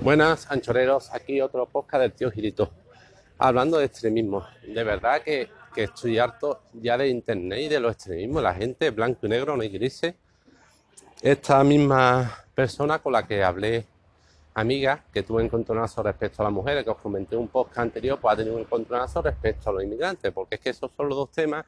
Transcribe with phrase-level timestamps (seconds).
[0.00, 1.12] Buenas, anchoreros.
[1.12, 2.70] Aquí otro podcast del tío Girito.
[3.36, 4.46] Hablando de extremismo.
[4.62, 8.42] De verdad que, estoy harto ya de internet y de los extremismos.
[8.42, 10.14] La gente blanco y negro, no hay grises.
[11.20, 13.86] Esta misma persona con la que hablé,
[14.54, 18.32] amiga, que tuve encontronazo respecto a las mujeres, que os comenté un podcast anterior, pues
[18.32, 20.32] ha tenido un encontronazo respecto a los inmigrantes.
[20.32, 21.66] Porque es que esos son los dos temas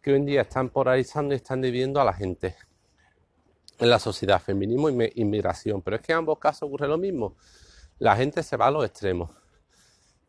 [0.00, 2.54] que hoy en día están polarizando y están dividiendo a la gente
[3.78, 5.82] en la sociedad, feminismo e inmigración.
[5.82, 7.36] Pero es que en ambos casos ocurre lo mismo.
[7.98, 9.30] La gente se va a los extremos.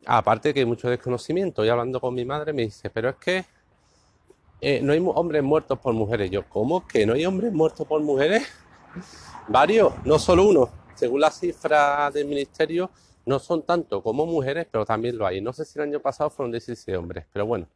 [0.06, 1.64] Aparte que hay mucho desconocimiento.
[1.64, 3.44] Y hablando con mi madre me dice, pero es que
[4.60, 6.30] eh, no hay hombres muertos por mujeres.
[6.30, 8.46] Yo, ¿cómo que no hay hombres muertos por mujeres?
[9.48, 10.70] Varios, no solo uno.
[10.94, 12.90] Según la cifra del ministerio,
[13.24, 15.40] no son tanto como mujeres, pero también lo hay.
[15.40, 17.68] No sé si el año pasado fueron 16 hombres, pero bueno,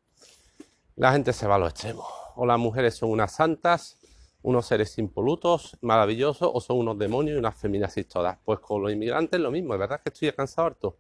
[0.97, 2.07] la gente se va a los extremos.
[2.35, 3.99] O las mujeres son unas santas,
[4.43, 8.39] unos seres impolutos, maravillosos, o son unos demonios y unas feminazis todas.
[8.45, 10.97] Pues con los inmigrantes lo mismo, es verdad que estoy cansado harto.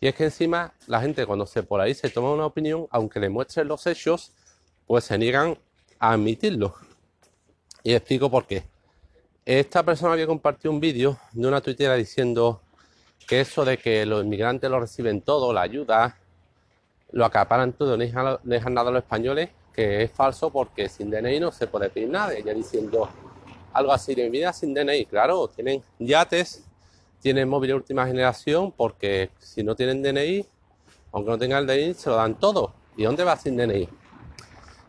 [0.00, 3.18] Y es que encima la gente cuando se por ahí se toma una opinión, aunque
[3.18, 4.32] le muestren los hechos,
[4.86, 5.58] pues se niegan
[5.98, 6.74] a admitirlo.
[7.82, 8.64] Y explico por qué.
[9.44, 12.60] Esta persona había compartido un vídeo de una tuitera diciendo
[13.26, 16.18] que eso de que los inmigrantes lo reciben todo, la ayuda,
[17.12, 21.38] lo acaparan todo, no dejan nada a los españoles, que es falso porque sin DNI
[21.38, 22.32] no se puede pedir nada.
[22.32, 23.10] Ella diciendo
[23.74, 25.04] algo así de vida sin DNI.
[25.04, 26.64] Claro, tienen yates,
[27.20, 30.46] tienen móvil de última generación porque si no tienen DNI,
[31.12, 32.72] aunque no tengan el DNI, se lo dan todo.
[32.96, 33.86] ¿Y dónde va sin DNI?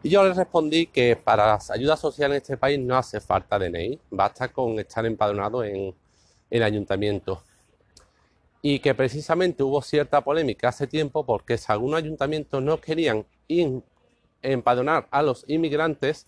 [0.04, 3.60] Y yo le respondí que para las ayudas sociales en este país no hace falta
[3.60, 5.94] DNI, basta con estar empadronado en
[6.50, 7.44] el ayuntamiento.
[8.62, 13.26] Y que precisamente hubo cierta polémica hace tiempo porque algunos ayuntamientos no querían
[14.52, 16.28] empadronar a los inmigrantes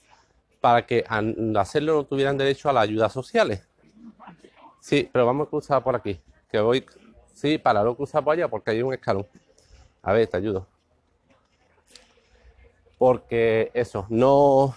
[0.61, 3.67] para que al hacerlo no tuvieran derecho a las ayudas sociales.
[4.79, 6.19] Sí, pero vamos a cruzar por aquí.
[6.51, 6.85] Que voy.
[7.33, 9.27] Sí, para no cruzar por allá porque hay un escalón.
[10.01, 10.67] A ver, te ayudo.
[12.97, 14.75] Porque eso, no.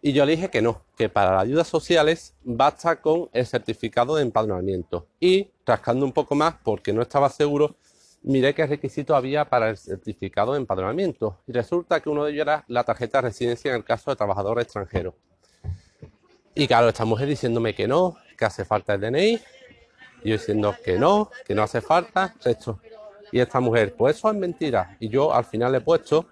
[0.00, 4.16] Y yo le dije que no, que para las ayudas sociales basta con el certificado
[4.16, 5.06] de empadronamiento.
[5.18, 7.74] Y rascando un poco más, porque no estaba seguro,
[8.24, 12.42] miré qué requisito había para el certificado de empadronamiento y resulta que uno de ellos
[12.42, 15.14] era la tarjeta de residencia en el caso de trabajador extranjero.
[16.54, 19.40] Y claro, esta mujer diciéndome que no, que hace falta el DNI,
[20.22, 22.80] y yo diciendo que no, que no hace falta, esto.
[23.30, 24.96] Y esta mujer, pues eso es mentira.
[25.00, 26.28] Y yo al final le he puesto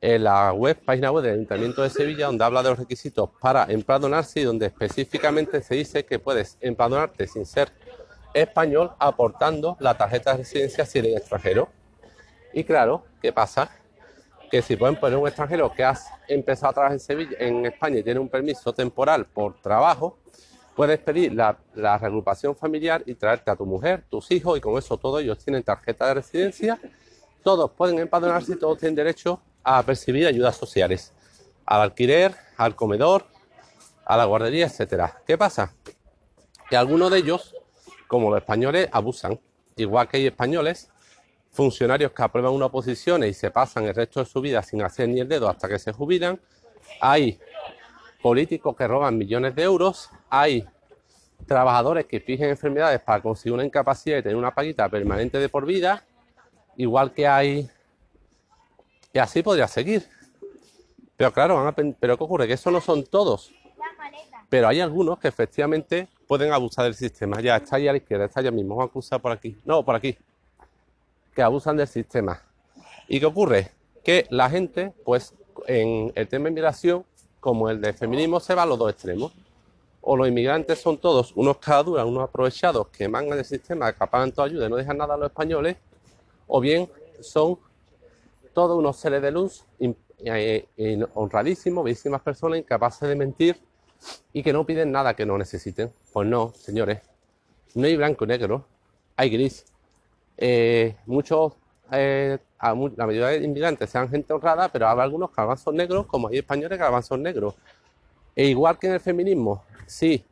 [0.00, 3.66] en la web, página web del Ayuntamiento de Sevilla, donde habla de los requisitos para
[3.70, 7.70] empadronarse y donde específicamente se dice que puedes empadronarte sin ser
[8.34, 11.68] español aportando la tarjeta de residencia si eres extranjero.
[12.52, 13.70] Y claro, ¿qué pasa?
[14.50, 17.98] Que si pueden poner un extranjero que has empezado a trabajar en Sevilla, en España
[17.98, 20.18] y tiene un permiso temporal por trabajo,
[20.74, 24.76] puedes pedir la, la reagrupación familiar y traerte a tu mujer, tus hijos y con
[24.78, 26.80] eso todos ellos tienen tarjeta de residencia.
[27.42, 31.12] Todos pueden empadronarse y todos tienen derecho a percibir ayudas sociales,
[31.64, 33.26] al alquiler, al comedor,
[34.04, 35.22] a la guardería, etcétera.
[35.26, 35.72] ¿Qué pasa?
[36.68, 37.54] Que algunos de ellos
[38.10, 39.38] como los españoles abusan.
[39.76, 40.90] Igual que hay españoles,
[41.52, 45.08] funcionarios que aprueban una oposición y se pasan el resto de su vida sin hacer
[45.08, 46.40] ni el dedo hasta que se jubilan.
[47.00, 47.38] Hay
[48.20, 50.10] políticos que roban millones de euros.
[50.28, 50.66] Hay
[51.46, 55.64] trabajadores que fijen enfermedades para conseguir una incapacidad y tener una paguita permanente de por
[55.64, 56.04] vida.
[56.76, 57.70] Igual que hay...
[59.12, 60.04] Y así podría seguir.
[61.16, 62.48] Pero claro, pero ¿qué ocurre?
[62.48, 63.52] Que eso no son todos.
[64.50, 67.40] Pero hay algunos que efectivamente pueden abusar del sistema.
[67.40, 68.74] Ya está ahí a la izquierda, está allá mismo.
[68.74, 69.56] Vamos a cruzar por aquí.
[69.64, 70.18] No, por aquí.
[71.34, 72.42] Que abusan del sistema.
[73.08, 73.70] ¿Y qué ocurre?
[74.02, 75.34] Que la gente, pues,
[75.66, 77.04] en el tema de inmigración,
[77.38, 79.32] como el de feminismo, se va a los dos extremos.
[80.00, 84.48] O los inmigrantes son todos unos caduras, unos aprovechados que mangan del sistema, acaparan toda
[84.48, 85.76] ayuda y no dejan nada a los españoles.
[86.48, 86.90] O bien
[87.20, 87.56] son
[88.52, 89.64] todos unos seres de luz
[91.14, 93.60] honradísimos, bellísimas personas incapaces de mentir
[94.32, 95.92] y que no piden nada que no necesiten.
[96.12, 97.00] Pues no, señores,
[97.74, 98.66] no hay blanco y negro,
[99.16, 99.64] hay gris.
[100.36, 101.52] Eh, muchos,
[101.92, 106.28] eh, la mayoría de inmigrantes sean gente honrada, pero habrá algunos que son negros, como
[106.28, 107.54] hay españoles que son negros.
[108.34, 110.24] E igual que en el feminismo, si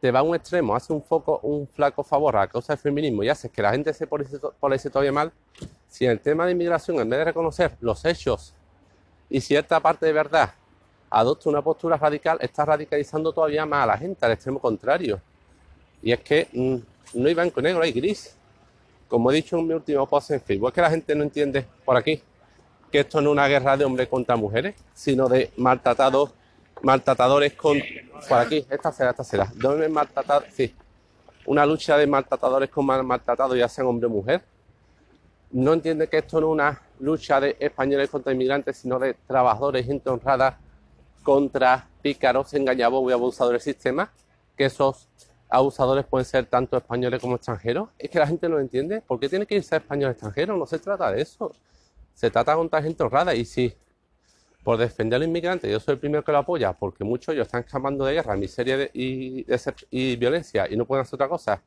[0.00, 2.80] te va a un extremo, hace un foco, un flaco favor a la causa del
[2.80, 5.32] feminismo y haces que la gente se polarice todavía mal,
[5.88, 8.54] si en el tema de inmigración, en vez de reconocer los hechos
[9.30, 10.52] y cierta parte de verdad
[11.10, 15.20] adopta una postura radical, está radicalizando todavía más a la gente, al extremo contrario.
[16.02, 16.76] Y es que mm,
[17.20, 18.34] no hay blanco negro, hay gris.
[19.08, 21.64] Como he dicho en mi último post en Facebook, es que la gente no entiende
[21.84, 22.20] por aquí
[22.90, 26.30] que esto no es una guerra de hombres contra mujeres, sino de maltratados,
[26.82, 27.78] maltratadores con...
[28.28, 29.52] Por aquí, esta será, esta será.
[29.54, 30.74] De hombres maltratados, sí.
[31.46, 34.42] una lucha de maltratadores con mal maltratados, ya sean hombre o mujer.
[35.50, 39.86] No entiende que esto no es una lucha de españoles contra inmigrantes, sino de trabajadores,
[39.86, 40.58] gente honrada
[41.26, 44.12] contra pícaros, engañados y abusadores del sistema,
[44.56, 45.08] que esos
[45.48, 47.88] abusadores pueden ser tanto españoles como extranjeros.
[47.98, 49.00] Es que la gente no entiende.
[49.00, 50.56] ¿Por qué tiene que irse a español extranjero?
[50.56, 51.50] No se trata de eso.
[52.14, 53.34] Se trata contra gente honrada.
[53.34, 53.74] Y si
[54.62, 57.48] por defender a los inmigrantes yo soy el primero que lo apoya, porque muchos ellos
[57.48, 59.44] están escapando de guerra, miseria y,
[59.90, 61.60] y, violencia y no pueden hacer otra cosa,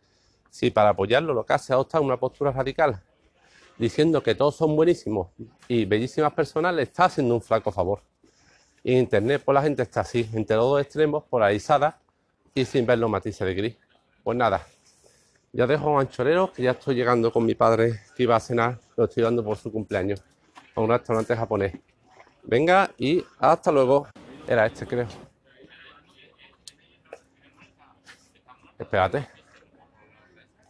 [0.50, 3.02] si para apoyarlo lo que hace es adoptar una postura radical
[3.78, 5.28] diciendo que todos son buenísimos
[5.68, 8.02] y bellísimas personas, le está haciendo un flaco favor.
[8.84, 12.00] Y Internet, pues la gente está así, entre los dos extremos, polarizada
[12.54, 13.78] y sin ver los matices de gris.
[14.24, 14.66] Pues nada,
[15.52, 18.80] ya dejo a Anchorero, que ya estoy llegando con mi padre que iba a cenar,
[18.96, 20.24] lo estoy dando por su cumpleaños,
[20.76, 21.74] a un restaurante japonés.
[22.44, 24.08] Venga y hasta luego.
[24.48, 25.08] Era este, creo.
[28.78, 29.28] Espérate.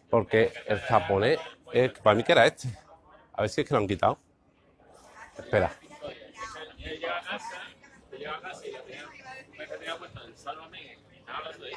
[0.10, 1.40] Porque el japonés,
[2.04, 2.70] para mí que era este.
[3.34, 4.18] A ver si es que lo han quitado.
[5.38, 5.72] Espera.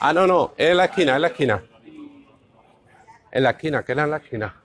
[0.00, 1.62] Ah, no, no, es la esquina, en la esquina.
[3.30, 4.62] En la esquina, que era en la esquina.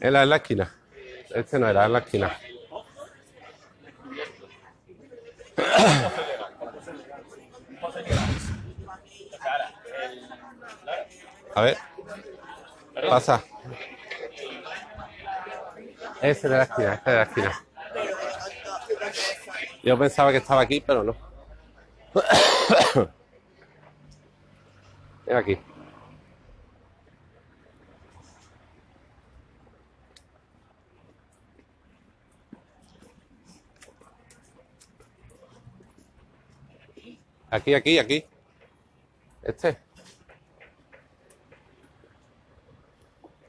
[0.00, 0.74] Era en la esquina.
[1.34, 2.38] Este no era, en la esquina.
[11.54, 11.76] A ver.
[13.08, 13.44] Pasa.
[16.22, 17.67] Ese de la esquina, este de la esquina.
[19.88, 21.16] Yo pensaba que estaba aquí, pero no.
[25.24, 25.58] Ven aquí.
[37.50, 38.24] Aquí, aquí, aquí.
[39.42, 39.78] Este.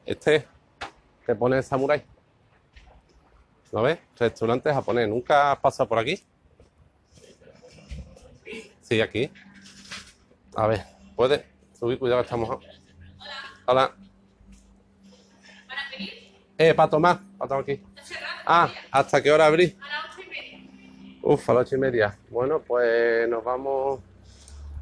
[0.06, 0.48] Este.
[1.26, 2.19] Te pone el samurái.
[3.72, 4.00] ¿Lo ves?
[4.18, 5.08] Restaurante japonés.
[5.08, 6.24] ¿Nunca has pasado por aquí?
[8.82, 9.32] Sí, aquí.
[10.56, 10.84] A ver,
[11.16, 11.46] puede
[11.78, 12.50] subir, cuidado, estamos.
[12.50, 12.66] Hola.
[13.66, 13.96] Hola.
[15.68, 15.82] ¿Para?
[16.58, 17.84] Eh, para tomar, para tomar aquí.
[18.46, 19.78] Ah, ¿hasta qué hora abrí?
[19.80, 21.20] A las ocho y media.
[21.22, 22.18] Uf, a las ocho y media.
[22.30, 24.00] Bueno, pues nos vamos.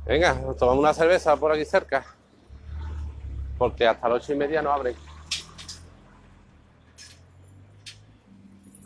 [0.05, 2.05] Venga, nos tomamos una cerveza por aquí cerca.
[3.57, 4.95] Porque hasta las ocho y media no abren.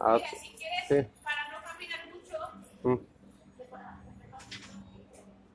[0.04, 2.38] Ah, si quieres, para no caminar mucho.
[2.84, 2.98] Mm.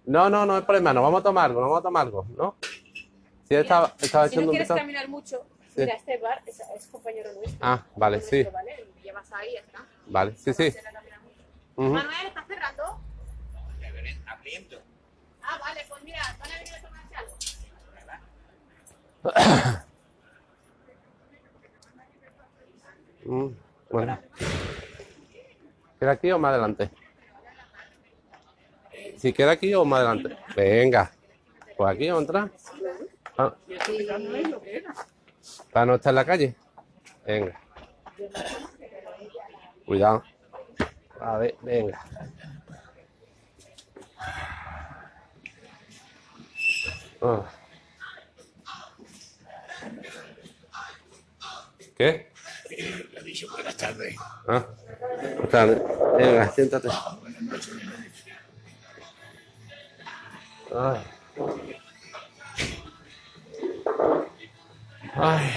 [0.07, 2.27] No, no, no hay problema, nos vamos a tomar algo, nos vamos a tomar algo,
[2.37, 2.55] ¿no?
[3.49, 5.45] Si, estaba, estaba si no quieres caminar mucho,
[5.77, 7.59] mira, este bar es, es, compañero nuestro.
[7.61, 8.45] Ah, vale, sí.
[8.45, 8.87] ¿vale?
[9.01, 9.85] Y llevas ahí, ya está.
[10.07, 10.75] Vale, sí, sí.
[11.75, 11.93] Uh -huh.
[11.93, 13.01] Manuel, ¿estás cerrando?
[14.27, 14.81] Abriendo.
[15.43, 17.37] Ah, vale, pues mira, van a venir a tomarse algo.
[23.49, 23.57] mm,
[23.91, 24.26] bueno.
[26.07, 26.91] ¿Queda aquí o más adelante?
[29.17, 30.37] Si queda aquí o más adelante.
[30.55, 31.11] Venga.
[31.77, 32.49] Pues aquí o entrar.
[33.37, 33.53] Ah.
[35.73, 36.55] Para no estar en la calle.
[37.27, 37.61] Venga.
[39.85, 40.23] Cuidado.
[41.21, 42.01] A ver, venga.
[47.21, 47.45] Oh.
[51.99, 52.31] ¿Qué?
[52.71, 54.15] Le dicho buenas tardes.
[54.47, 54.65] Ah,
[55.51, 55.83] tardes.
[56.17, 56.89] Venga, siéntate.
[60.75, 61.01] Ay.
[65.15, 65.51] Ay.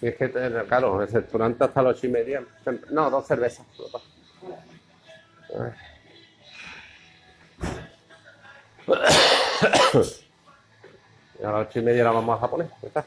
[0.00, 0.30] Es que,
[0.68, 2.44] claro, el restaurante hasta las ocho y media.
[2.90, 3.66] No, dos cervezas.
[5.58, 5.72] Ay.
[11.44, 12.68] A las ocho y media la vamos a japonés.
[12.82, 13.04] ¿Está?